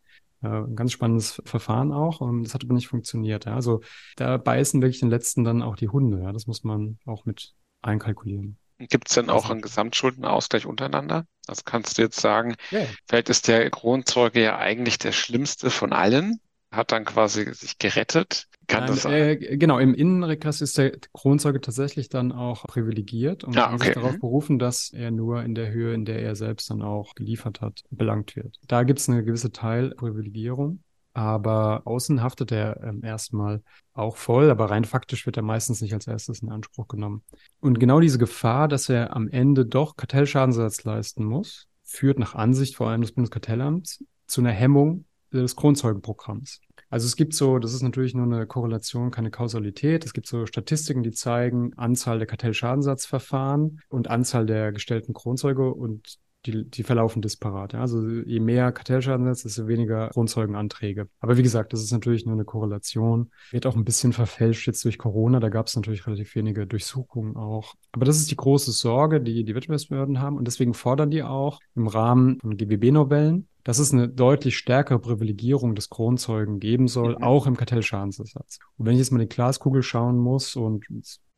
[0.44, 2.22] Äh, ein ganz spannendes Verfahren auch.
[2.22, 3.46] Und das hat aber nicht funktioniert.
[3.46, 3.56] Ja.
[3.56, 3.82] Also
[4.16, 6.22] da beißen wirklich den letzten dann auch die Hunde.
[6.22, 6.32] Ja.
[6.32, 8.58] Das muss man auch mit einkalkulieren.
[8.80, 11.26] Gibt es denn auch einen Gesamtschuldenausgleich untereinander?
[11.48, 12.88] Also kannst du jetzt sagen, yeah.
[13.08, 16.40] vielleicht ist der Kronzeuge ja eigentlich der schlimmste von allen,
[16.72, 18.48] hat dann quasi sich gerettet.
[18.68, 23.74] Kann das äh, genau, im Innenregress ist der Kronzeuge tatsächlich dann auch privilegiert und ah,
[23.74, 23.86] okay.
[23.86, 24.20] sich darauf mhm.
[24.20, 27.84] berufen, dass er nur in der Höhe, in der er selbst dann auch geliefert hat,
[27.90, 28.60] belangt wird.
[28.68, 30.80] Da gibt es eine gewisse Teilprivilegierung.
[31.16, 33.62] Aber außen haftet er ähm, erstmal
[33.94, 37.22] auch voll, aber rein faktisch wird er meistens nicht als erstes in Anspruch genommen.
[37.60, 42.76] Und genau diese Gefahr, dass er am Ende doch Kartellschadensatz leisten muss, führt nach Ansicht
[42.76, 45.06] vor allem des Bundeskartellamts zu einer Hemmung
[45.42, 46.62] des Kronzeugenprogramms.
[46.90, 50.06] Also es gibt so, das ist natürlich nur eine Korrelation, keine Kausalität.
[50.06, 56.20] Es gibt so Statistiken, die zeigen Anzahl der Kartellschadensatzverfahren und Anzahl der gestellten Kronzeuge und
[56.46, 57.76] die, die verlaufen disparat.
[57.76, 61.08] Also je mehr Kartellschadenssatz, desto weniger Grundzeugenanträge.
[61.20, 63.32] Aber wie gesagt, das ist natürlich nur eine Korrelation.
[63.52, 65.40] Wird auch ein bisschen verfälscht jetzt durch Corona.
[65.40, 67.76] Da gab es natürlich relativ wenige Durchsuchungen auch.
[67.92, 70.38] Aber das ist die große Sorge, die die Wettbewerbsbehörden haben.
[70.38, 75.76] Und deswegen fordern die auch im Rahmen von GWB-Novellen, dass es eine deutlich stärkere Privilegierung
[75.76, 77.24] des Kronzeugen geben soll, mhm.
[77.24, 78.60] auch im Kartellschadensersatz.
[78.78, 80.86] Und wenn ich jetzt mal in die Glaskugel schauen muss und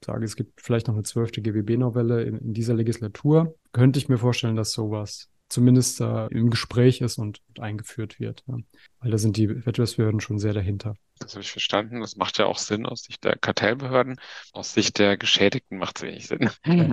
[0.03, 4.17] sage, es gibt vielleicht noch eine zwölfte GWB-Novelle in, in, dieser Legislatur, könnte ich mir
[4.17, 8.43] vorstellen, dass sowas zumindest äh, im Gespräch ist und eingeführt wird.
[8.47, 8.57] Ja.
[8.99, 10.95] Weil da sind die Wettbewerbsbehörden schon sehr dahinter.
[11.19, 12.01] Das habe ich verstanden.
[12.01, 14.19] Das macht ja auch Sinn aus Sicht der Kartellbehörden.
[14.51, 16.49] Aus Sicht der Geschädigten macht es wenig Sinn.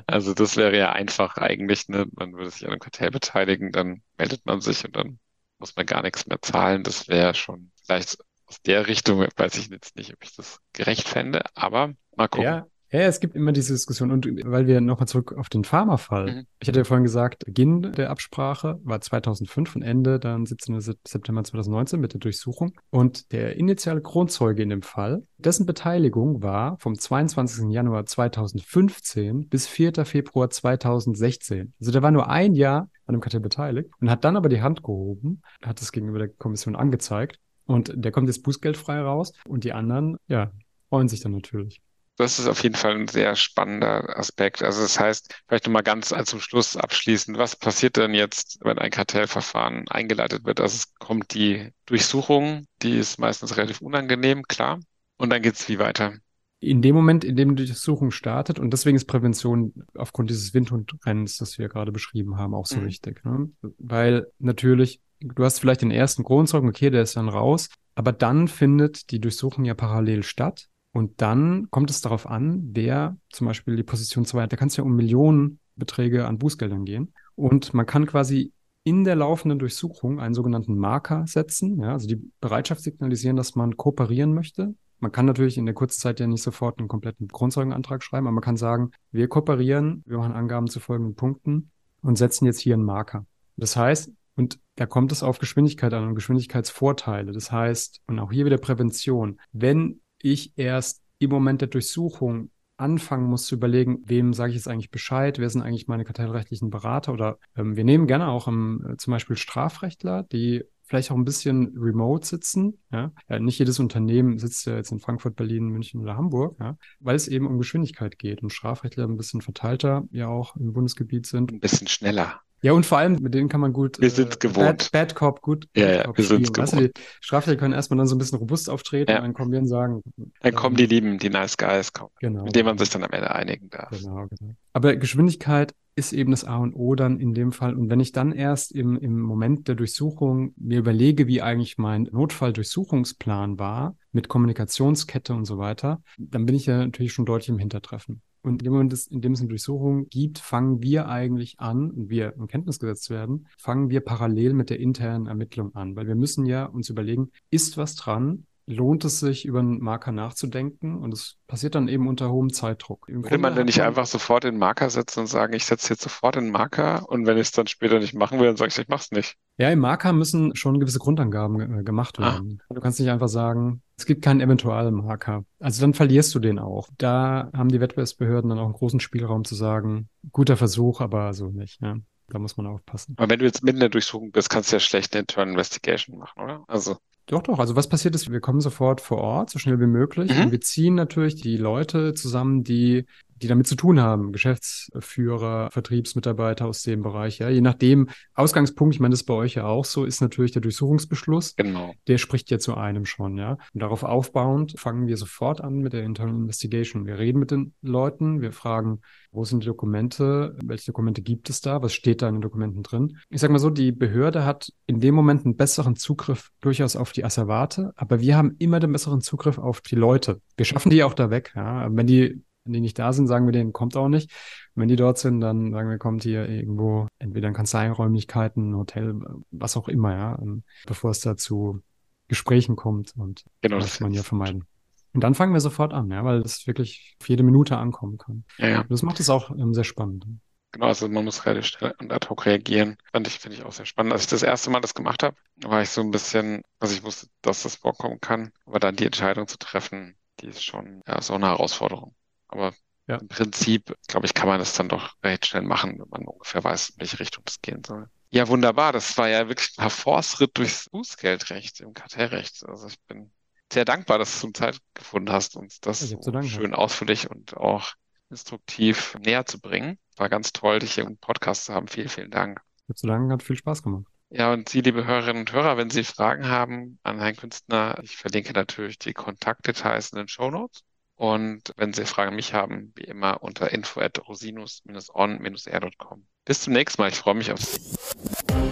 [0.07, 2.07] Also das wäre ja einfach eigentlich, ne?
[2.13, 5.19] man würde sich an einem Kartell beteiligen, dann meldet man sich und dann
[5.59, 6.83] muss man gar nichts mehr zahlen.
[6.83, 11.09] Das wäre schon vielleicht aus der Richtung, weiß ich jetzt nicht, ob ich das gerecht
[11.09, 12.45] fände, aber mal gucken.
[12.45, 14.11] Ja, ja, es gibt immer diese Diskussion.
[14.11, 16.27] Und weil wir nochmal zurück auf den Pharmafall.
[16.27, 16.47] Mhm.
[16.61, 20.79] Ich hatte ja vorhin gesagt, Beginn der Absprache war 2005 und Ende dann 17.
[20.81, 22.73] September 2019 mit der Durchsuchung.
[22.91, 27.71] Und der initiale Kronzeuge in dem Fall, dessen Beteiligung war vom 22.
[27.71, 30.05] Januar 2015 bis 4.
[30.05, 31.73] Februar 2016.
[31.81, 34.61] Also der war nur ein Jahr an dem Kartell beteiligt und hat dann aber die
[34.61, 37.39] Hand gehoben, hat es gegenüber der Kommission angezeigt.
[37.65, 39.33] Und der kommt jetzt bußgeldfrei raus.
[39.47, 40.51] Und die anderen, ja,
[40.91, 41.81] freuen sich dann natürlich.
[42.17, 44.63] Das ist auf jeden Fall ein sehr spannender Aspekt.
[44.63, 48.91] Also das heißt, vielleicht nochmal ganz zum Schluss abschließend, was passiert denn jetzt, wenn ein
[48.91, 50.61] Kartellverfahren eingeleitet wird?
[50.61, 54.79] Also es kommt die Durchsuchung, die ist meistens relativ unangenehm, klar.
[55.17, 56.15] Und dann geht es wie weiter?
[56.61, 61.39] In dem Moment, in dem die Durchsuchung startet, und deswegen ist Prävention aufgrund dieses Windhundrennens,
[61.39, 62.87] das wir gerade beschrieben haben, auch so mhm.
[62.87, 63.25] wichtig.
[63.25, 63.51] Ne?
[63.79, 68.49] Weil natürlich, du hast vielleicht den ersten Kronzeugen, okay, der ist dann raus, aber dann
[68.49, 70.69] findet die Durchsuchung ja parallel statt.
[70.93, 74.53] Und dann kommt es darauf an, wer zum Beispiel die Position 2 hat.
[74.53, 77.15] Da kann es ja um Millionenbeträge an Bußgeldern gehen.
[77.35, 78.53] Und man kann quasi
[78.85, 83.77] in der laufenden Durchsuchung einen sogenannten Marker setzen, ja, also die Bereitschaft signalisieren, dass man
[83.77, 84.75] kooperieren möchte.
[84.99, 88.35] Man kann natürlich in der kurzen Zeit ja nicht sofort einen kompletten Grundzeugenantrag schreiben, aber
[88.35, 91.71] man kann sagen, wir kooperieren, wir machen Angaben zu folgenden Punkten
[92.03, 93.27] und setzen jetzt hier einen Marker.
[93.57, 97.33] Das heißt, und da kommt es auf Geschwindigkeit an und Geschwindigkeitsvorteile.
[97.33, 99.41] Das heißt, und auch hier wieder Prävention.
[99.53, 104.69] Wenn ich erst im Moment der Durchsuchung anfangen muss zu überlegen, wem sage ich jetzt
[104.69, 108.85] eigentlich Bescheid, wer sind eigentlich meine kartellrechtlichen Berater oder ähm, wir nehmen gerne auch im,
[108.85, 112.79] äh, zum Beispiel Strafrechtler, die vielleicht auch ein bisschen remote sitzen.
[112.93, 113.13] Ja?
[113.27, 113.39] ja?
[113.39, 116.77] nicht jedes Unternehmen sitzt ja jetzt in Frankfurt, Berlin, München oder Hamburg, ja?
[117.01, 121.27] weil es eben um Geschwindigkeit geht und Strafrechtler ein bisschen verteilter ja auch im Bundesgebiet
[121.27, 121.51] sind.
[121.51, 122.43] Ein bisschen schneller.
[122.61, 124.01] Ja, und vor allem, mit denen kann man gut.
[124.01, 124.93] Wir sind äh, gewohnt.
[124.93, 125.67] Bad, Bad, Cop, gut.
[125.75, 126.59] Ja, ja, Cop wir sind gewohnt.
[126.59, 129.17] Weißt du, die Straftäter können erstmal dann so ein bisschen robust auftreten ja.
[129.17, 130.03] und dann kommen wir und sagen.
[130.43, 132.45] Dann kommen die Lieben, die Nice Guys, kommen, genau.
[132.45, 133.91] mit denen man sich dann am Ende einigen darf.
[133.91, 134.55] Genau, genau.
[134.75, 137.75] Aber Geschwindigkeit ist eben das A und O dann in dem Fall.
[137.75, 142.09] Und wenn ich dann erst im, im Moment der Durchsuchung mir überlege, wie eigentlich mein
[142.11, 147.59] Notfalldurchsuchungsplan war, mit Kommunikationskette und so weiter, dann bin ich ja natürlich schon deutlich im
[147.59, 148.23] Hintertreffen.
[148.43, 152.11] Und in dem Moment, in dem es eine Durchsuchung gibt, fangen wir eigentlich an, und
[152.11, 155.95] wir in Kenntnis gesetzt werden, fangen wir parallel mit der internen Ermittlung an.
[155.95, 158.47] Weil wir müssen ja uns überlegen, ist was dran?
[158.67, 163.09] Lohnt es sich, über einen Marker nachzudenken und es passiert dann eben unter hohem Zeitdruck.
[163.09, 166.03] Im Würde man denn nicht einfach sofort den Marker setzen und sagen, ich setze jetzt
[166.03, 168.79] sofort den Marker und wenn ich es dann später nicht machen will, dann sage ich,
[168.79, 169.37] ich mach's nicht.
[169.59, 172.35] Ja, im Marker müssen schon gewisse Grundangaben äh, gemacht ah.
[172.35, 172.61] werden.
[172.69, 172.75] Ah.
[172.75, 175.45] Du kannst nicht einfach sagen, es gibt keinen Eventualmarker.
[175.61, 176.89] Also dann verlierst du den auch.
[176.99, 181.49] Da haben die Wettbewerbsbehörden dann auch einen großen Spielraum zu sagen, guter Versuch, aber so
[181.49, 181.81] nicht.
[181.83, 181.97] Ja.
[182.29, 183.15] Da muss man aufpassen.
[183.19, 185.49] Aber wenn du jetzt mitten in der Durchsuchung bist, kannst du ja schlecht eine Internal
[185.51, 186.65] Investigation machen, oder?
[186.67, 186.97] Also.
[187.27, 187.59] Doch, doch.
[187.59, 190.35] Also was passiert ist, wir kommen sofort vor Ort, so schnell wie möglich.
[190.35, 190.45] Mhm.
[190.45, 193.07] Und wir ziehen natürlich die Leute zusammen, die
[193.43, 197.39] die damit zu tun haben, Geschäftsführer, Vertriebsmitarbeiter aus dem Bereich.
[197.39, 200.53] Ja, je nachdem, Ausgangspunkt, ich meine, das ist bei euch ja auch so, ist natürlich
[200.53, 201.57] der Durchsuchungsbeschluss.
[201.57, 201.93] Genau.
[202.07, 203.59] Der spricht ja zu einem schon, ja.
[203.75, 207.07] Und darauf aufbauend fangen wir sofort an mit der Internal Investigation.
[207.07, 209.01] Wir reden mit den Leuten, wir fragen,
[209.33, 212.83] wo sind die Dokumente, welche Dokumente gibt es da, was steht da in den Dokumenten
[212.83, 213.17] drin.
[213.31, 217.13] Ich sage mal so, die Behörde hat in dem Moment einen besseren Zugriff durchaus auf
[217.13, 220.41] die Asservate, aber wir haben immer den besseren Zugriff auf die Leute.
[220.57, 221.89] Wir schaffen die auch da weg, ja.
[221.91, 224.31] Wenn die wenn die nicht da sind, sagen wir denen, kommt auch nicht.
[224.75, 229.21] Und wenn die dort sind, dann sagen wir, kommt hier irgendwo entweder in Kanzleiräumlichkeiten, Hotel,
[229.51, 231.83] was auch immer, ja, ähm, bevor es da zu
[232.29, 234.65] Gesprächen kommt und genau, das muss man ja vermeiden.
[235.13, 238.45] Und dann fangen wir sofort an, ja, weil das wirklich auf jede Minute ankommen kann.
[238.57, 238.85] Ja, ja.
[238.89, 240.25] Das macht es auch ähm, sehr spannend.
[240.73, 242.97] Genau, also man muss relativ schnell und ad hoc reagieren.
[243.13, 244.15] Fand ich, finde ich auch sehr spannend.
[244.15, 247.03] Als ich das erste Mal das gemacht habe, war ich so ein bisschen, also ich
[247.03, 251.21] wusste, dass das vorkommen kann, aber dann die Entscheidung zu treffen, die ist schon ja,
[251.21, 252.15] so eine Herausforderung.
[252.53, 252.73] Aber
[253.07, 253.17] ja.
[253.17, 256.63] im Prinzip, glaube ich, kann man das dann doch recht schnell machen, wenn man ungefähr
[256.63, 258.09] weiß, in welche Richtung das gehen soll.
[258.31, 258.93] Ja, wunderbar.
[258.93, 262.65] Das war ja wirklich ein Forstritt durchs Bußgeldrecht im Kartellrecht.
[262.67, 263.31] Also ich bin
[263.73, 267.93] sehr dankbar, dass du Zeit gefunden hast, uns das so schön ausführlich und auch
[268.31, 269.99] instruktiv näher zu bringen.
[270.17, 271.89] War ganz toll, dich hier im Podcast zu haben.
[271.89, 272.61] Vielen, vielen Dank.
[272.77, 274.07] Ich habe zu danken, hat viel Spaß gemacht.
[274.31, 278.17] Ja, und Sie, liebe Hörerinnen und Hörer, wenn Sie Fragen haben an Herrn Künstner, ich
[278.17, 280.83] verlinke natürlich die Kontaktdetails in den Show Notes.
[281.23, 286.27] Und wenn Sie Fragen an mich haben, wie immer unter info at rosinus-on-r.com.
[286.45, 287.11] Bis zum nächsten Mal.
[287.11, 288.72] Ich freue mich auf Sie.